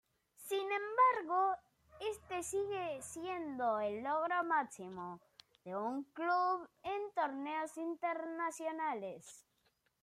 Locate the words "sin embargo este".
0.47-2.41